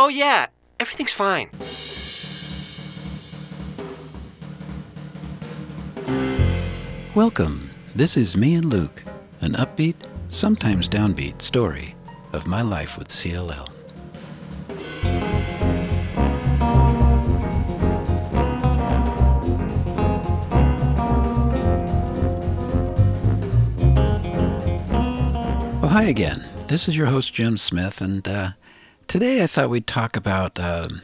[0.00, 0.46] Oh, yeah,
[0.78, 1.50] everything's fine.
[7.16, 7.70] Welcome.
[7.96, 8.92] This is me and Leuk,
[9.40, 9.96] an upbeat,
[10.28, 11.96] sometimes downbeat story
[12.32, 13.68] of my life with CLL.
[25.82, 26.44] Well, hi again.
[26.68, 28.50] This is your host, Jim Smith, and uh,
[29.08, 30.60] today I thought we'd talk about.
[30.60, 31.00] Um,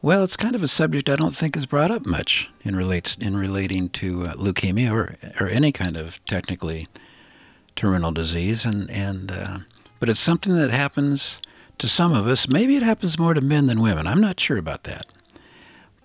[0.00, 3.16] well, it's kind of a subject I don't think is brought up much in relates
[3.16, 6.86] in relating to uh, leukemia or or any kind of technically
[7.74, 9.58] terminal disease, and and uh,
[9.98, 11.40] but it's something that happens
[11.78, 12.48] to some of us.
[12.48, 14.06] Maybe it happens more to men than women.
[14.06, 15.06] I'm not sure about that.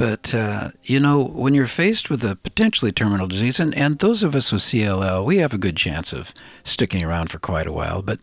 [0.00, 4.22] But, uh, you know, when you're faced with a potentially terminal disease, and, and those
[4.22, 6.32] of us with CLL, we have a good chance of
[6.64, 8.00] sticking around for quite a while.
[8.00, 8.18] But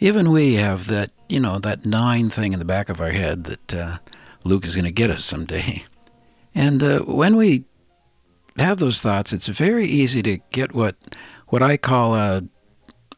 [0.00, 3.44] even we have that, you know, that gnawing thing in the back of our head
[3.44, 3.96] that uh,
[4.44, 5.84] Leuk is going to get us someday.
[6.52, 7.64] And uh, when we
[8.58, 10.96] have those thoughts, it's very easy to get what,
[11.46, 12.42] what I call a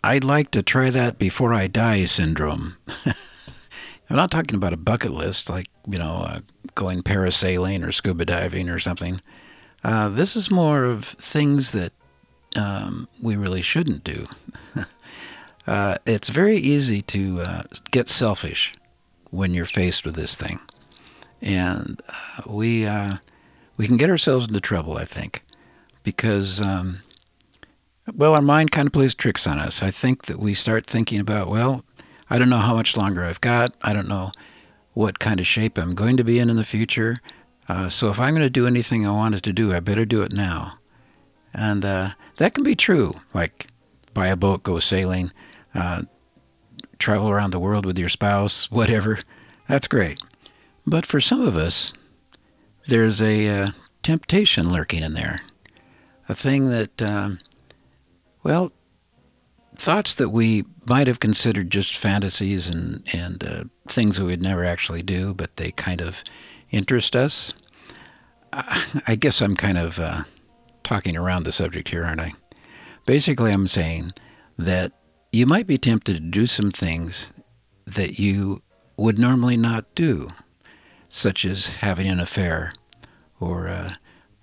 [0.04, 2.76] I'd like to try that before I die syndrome.
[3.06, 6.40] I'm not talking about a bucket list like, you know,
[6.74, 9.20] going parasailing or scuba diving or something.
[9.84, 11.92] Uh, this is more of things that
[12.56, 14.26] um, we really shouldn't do.
[15.66, 18.76] uh, it's very easy to uh, get selfish
[19.30, 20.60] when you're faced with this thing,
[21.40, 23.16] and uh, we uh,
[23.76, 24.96] we can get ourselves into trouble.
[24.96, 25.42] I think
[26.02, 26.98] because um,
[28.14, 29.82] well, our mind kind of plays tricks on us.
[29.82, 31.84] I think that we start thinking about well,
[32.30, 33.74] I don't know how much longer I've got.
[33.82, 34.32] I don't know
[34.94, 37.18] what kind of shape I'm going to be in in the future.
[37.68, 40.22] Uh, so if I'm going to do anything I wanted to do, I better do
[40.22, 40.78] it now.
[41.54, 43.68] And uh, that can be true, like
[44.14, 45.32] buy a boat, go sailing,
[45.74, 46.02] uh,
[46.98, 49.18] travel around the world with your spouse, whatever.
[49.68, 50.20] That's great.
[50.86, 51.92] But for some of us,
[52.86, 53.70] there's a uh,
[54.02, 55.40] temptation lurking in there.
[56.28, 57.38] A thing that, um,
[58.42, 58.72] well,
[59.82, 64.64] thoughts that we might have considered just fantasies and, and uh, things we would never
[64.64, 66.22] actually do, but they kind of
[66.70, 67.52] interest us.
[68.52, 70.22] I guess I'm kind of uh,
[70.84, 72.32] talking around the subject here, aren't I?
[73.06, 74.12] Basically, I'm saying
[74.56, 74.92] that
[75.32, 77.32] you might be tempted to do some things
[77.84, 78.62] that you
[78.96, 80.30] would normally not do,
[81.08, 82.72] such as having an affair
[83.40, 83.94] or uh,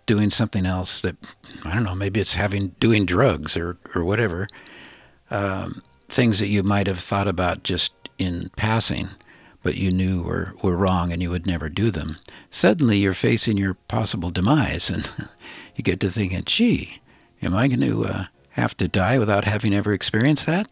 [0.05, 1.15] doing something else that,
[1.63, 4.45] I don't know, maybe it's having doing drugs or, or whatever.
[5.31, 9.09] Um, things that you might have thought about just in passing
[9.61, 12.17] but you knew were, were wrong and you would never do them.
[12.49, 15.09] Suddenly you're facing your possible demise and
[15.75, 17.01] you get to thinking, gee,
[17.41, 20.69] am I going to uh, have to die without having ever experienced that?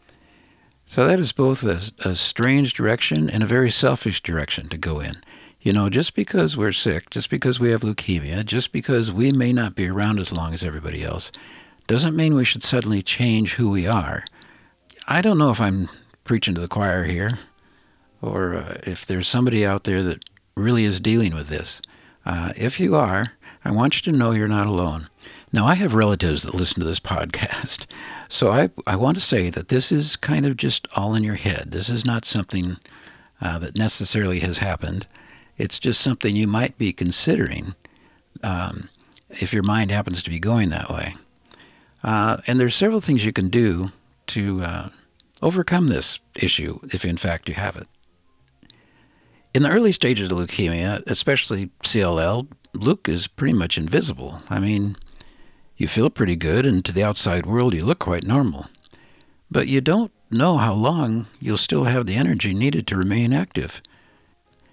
[0.86, 5.02] So that is both a, a strange direction and a very selfish direction to go
[5.02, 5.18] in.
[5.60, 9.52] You know, just because we're sick, just because we have leukemia, just because we may
[9.52, 11.32] not be around as long as everybody else,
[11.88, 14.24] doesn't mean we should suddenly change who we are.
[15.10, 15.88] I don't know if I'm
[16.26, 17.40] preaching to the choir here
[18.22, 21.82] or uh, if there's somebody out there that really is dealing with this.
[22.26, 23.32] Uh, if you are,
[23.64, 25.08] I want you to know you're not alone.
[25.54, 27.86] Now, I have relatives that listen to this podcast,
[28.28, 31.36] so I, I want to say that this is kind of just all in your
[31.36, 31.72] head.
[31.72, 32.76] This is not something
[33.42, 35.08] uh, that necessarily has happened.
[35.58, 37.76] It's just something you might be considering
[38.44, 38.90] um,
[39.30, 41.14] if your mind happens to be going that way.
[42.04, 43.94] Uh, and there's several things you can do
[44.28, 44.90] to uh,
[45.42, 47.88] overcome this issue if, in fact, you have it.
[49.54, 54.42] In the early stages of leukemia, especially CLL, Leuk is pretty much invisible.
[54.50, 54.98] I mean,
[55.78, 58.68] you feel pretty good, and to the outside world, you look quite normal.
[59.50, 63.82] But you don't know how long you'll still have the energy needed to remain active.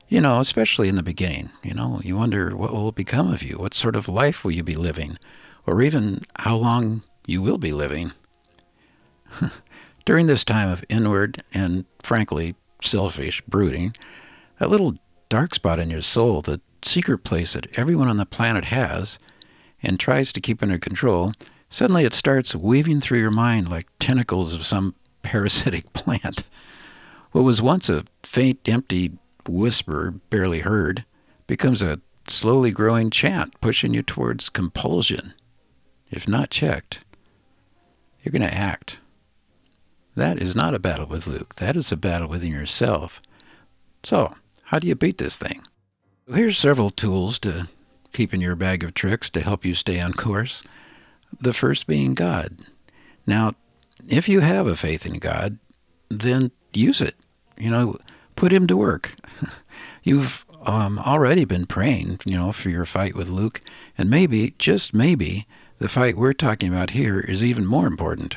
[0.09, 3.57] You know, especially in the beginning, you know, you wonder what will become of you?
[3.57, 5.19] What sort of life will you be living?
[5.67, 8.13] Or even how long you will be living.
[10.05, 13.95] During this time of inward and, frankly, selfish brooding,
[14.59, 14.97] that little
[15.29, 19.19] dark spot in your soul, the secret place that everyone on the planet has
[19.83, 21.33] and tries to keep under control,
[21.69, 26.49] suddenly it starts weaving through your mind like tentacles of some parasitic plant.
[27.33, 29.13] What was once a faint, empty
[29.49, 31.05] whisper, barely heard,
[31.47, 35.35] becomes a slowly growing chant pushing you towards compulsion.
[36.11, 37.01] If not checked,
[38.23, 39.01] you're going to act.
[40.17, 41.55] That is not a battle with Leuk.
[41.57, 43.21] That is a battle within yourself.
[44.05, 44.35] So,
[44.65, 45.63] how do you beat this thing?
[46.33, 47.69] Here's several tools to
[48.13, 50.63] keep in your bag of tricks to help you stay on course.
[51.41, 52.57] The first being God.
[53.27, 53.55] Now,
[54.09, 55.59] if you have a faith in God,
[56.09, 57.15] then use it.
[57.59, 57.97] You know,
[58.37, 59.15] put Him to work.
[60.03, 63.61] You've um, already been praying, you know, for your fight with Leuk,
[63.99, 65.47] and maybe, just maybe,
[65.79, 68.37] the fight we're talking about here is even more important.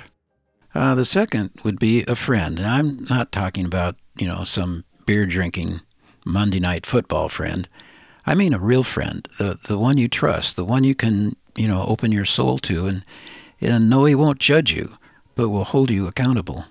[0.78, 4.86] Uh, the second would be a friend, and I'm not talking about, you know, some
[5.08, 5.82] beer drinking
[6.24, 7.68] Monday night football friend.
[8.28, 11.68] I mean a real friend, the the one you trust, the one you can, you
[11.68, 13.04] know, open your soul to and
[13.60, 14.98] and know he won't judge you,
[15.34, 16.66] but will hold you accountable.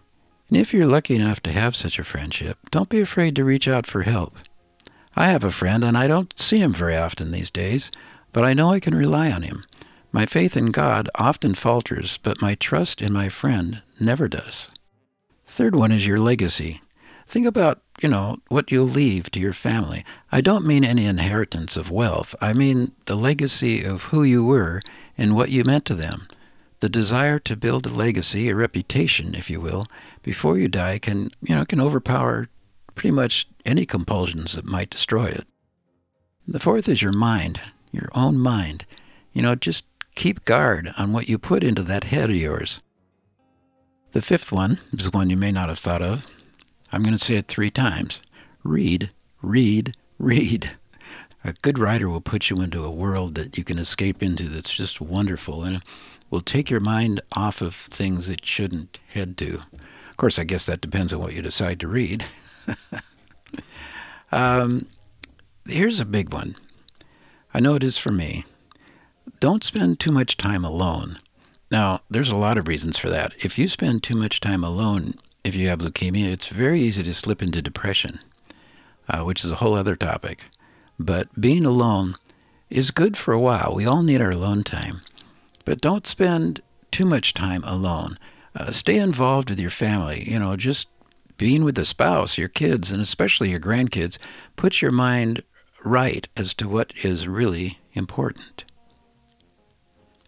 [0.50, 3.66] And if you're lucky enough to have such a friendship, don't be afraid to reach
[3.66, 4.36] out for help.
[5.16, 7.90] I have a friend, and I don't see him very often these days,
[8.32, 9.64] but I know I can rely on him.
[10.16, 14.70] My faith in God often falters, but my trust in my friend never does.
[15.44, 16.80] Third one is your legacy.
[17.26, 20.06] Think about, you know, what you'll leave to your family.
[20.32, 22.34] I don't mean any inheritance of wealth.
[22.40, 24.80] I mean the legacy of who you were
[25.18, 26.28] and what you meant to them.
[26.80, 29.86] The desire to build a legacy, a reputation, if you will,
[30.22, 32.48] before you die can, you know, can overpower
[32.94, 35.46] pretty much any compulsions that might destroy it.
[36.48, 37.60] The fourth is your mind,
[37.92, 38.86] your own mind.
[39.34, 39.84] You know, just
[40.16, 42.82] keep guard on what you put into that head of yours.
[44.10, 46.26] The fifth one is one you may not have thought of.
[46.90, 48.22] I'm going to say it three times
[48.64, 49.10] read,
[49.42, 50.72] read, read.
[51.44, 54.74] A good writer will put you into a world that you can escape into that's
[54.74, 55.82] just wonderful and
[56.30, 59.60] will take your mind off of things it shouldn't head to.
[60.10, 62.24] Of course, I guess that depends on what you decide to read.
[64.32, 64.88] um,
[65.66, 66.56] here's a big one.
[67.52, 68.44] I know it is for me.
[69.38, 71.18] Don't spend too much time alone.
[71.70, 73.34] Now, there's a lot of reasons for that.
[73.38, 77.12] If you spend too much time alone, if you have leukemia, it's very easy to
[77.12, 78.20] slip into depression,
[79.08, 80.44] uh, which is a whole other topic.
[80.98, 82.14] But being alone
[82.70, 83.74] is good for a while.
[83.74, 85.02] We all need our alone time.
[85.66, 88.18] But don't spend too much time alone.
[88.54, 90.24] Uh, stay involved with your family.
[90.26, 90.88] You know, just
[91.36, 94.16] being with the spouse, your kids, and especially your grandkids,
[94.56, 95.42] puts your mind
[95.84, 98.64] right as to what is really important.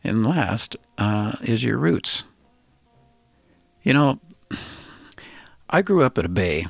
[0.04, 2.24] And last uh, is your roots.
[3.82, 4.20] You know,
[5.70, 6.66] I grew up at a bay,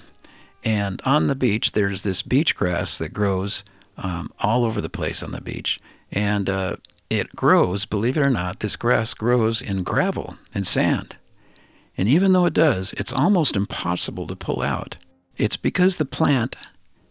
[0.65, 3.65] and on the beach, there's this beach grass that grows
[3.97, 5.81] um, all over the place on the beach.
[6.11, 6.77] And uh,
[7.11, 11.17] it grows, believe it or not, this grass grows in gravel and sand.
[11.97, 14.99] And even though it does, it's almost impossible to pull out.
[15.37, 16.57] It's because the plant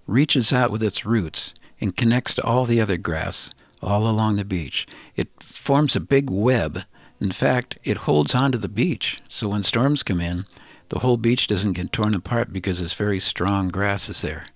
[0.06, 4.46] reaches out with its roots and connects to all the other grass all along the
[4.46, 4.88] beach.
[5.16, 6.84] It forms a big web.
[7.20, 9.22] In fact, it holds onto the beach.
[9.28, 10.46] So when storms come in,
[10.90, 14.48] the whole beach doesn't get torn apart because this very strong grass is there.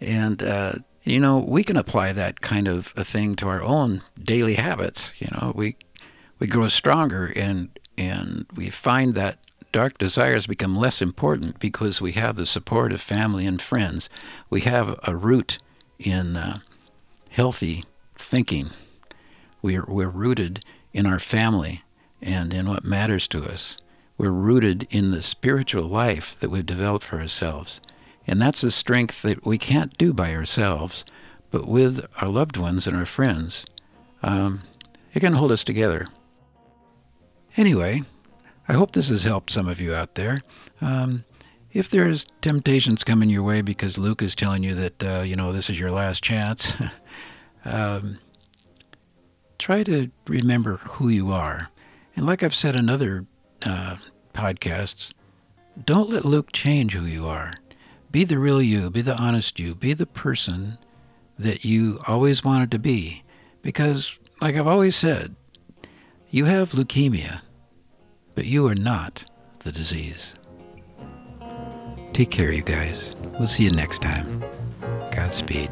[0.00, 0.72] And, uh,
[1.04, 5.12] you know, we can apply that kind of a thing to our own daily habits.
[5.20, 5.76] You know, we,
[6.38, 9.38] we grow stronger and and we find that
[9.72, 14.08] dark desires become less important because we have the support of family and friends.
[14.48, 15.58] We have a root
[15.98, 16.60] in uh,
[17.28, 17.84] healthy
[18.20, 18.70] thinking.
[19.62, 21.82] We're, we're rooted in our family
[22.22, 23.78] and in what matters to us.
[24.18, 27.80] We're rooted in the spiritual life that we've developed for ourselves.
[28.26, 31.04] And that's a strength that we can't do by ourselves,
[31.50, 33.64] but with our loved ones and our friends,
[34.22, 34.62] um,
[35.14, 36.06] it can hold us together.
[37.56, 38.02] Anyway,
[38.68, 40.42] I hope this has helped some of you out there.
[40.80, 41.24] Um,
[41.72, 45.52] if there's temptations coming your way because Leuk is telling you that uh, you know
[45.52, 46.72] this is your last chance,
[47.64, 48.18] um,
[49.58, 51.70] try to remember who you are.
[52.16, 53.26] And like I've said in other
[53.62, 53.96] uh,
[54.34, 55.12] podcasts,
[55.84, 57.54] don't let Leuk change who you are.
[58.10, 58.90] Be the real you.
[58.90, 59.74] Be the honest you.
[59.74, 60.78] Be the person
[61.38, 63.22] that you always wanted to be.
[63.62, 65.36] Because, like I've always said,
[66.30, 67.42] you have leukemia,
[68.34, 69.24] but you are not
[69.60, 70.36] the disease.
[72.12, 73.14] Take care, you guys.
[73.38, 74.44] We'll see you next time.
[75.12, 75.70] Godspeed.